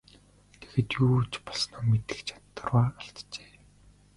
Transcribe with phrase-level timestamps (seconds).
[0.59, 3.53] Тэгээд юу ч болсноо мэдэх чадвараа алджээ.